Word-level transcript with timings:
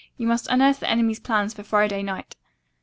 You 0.17 0.25
must 0.25 0.47
unearth 0.47 0.79
the 0.79 0.89
enemy's 0.89 1.19
plans 1.19 1.53
for 1.53 1.61
Friday 1.61 2.01
night." 2.01 2.35